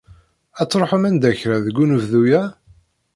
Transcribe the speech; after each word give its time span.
Ad 0.61 0.67
truḥem 0.69 1.03
anda 1.09 1.31
kra 1.39 1.57
deg 1.65 1.79
unebdu-ya? 1.83 2.41